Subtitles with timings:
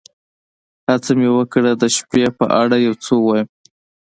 [0.87, 3.47] هڅه مې وکړه د شپې په اړه یو څه ووایم.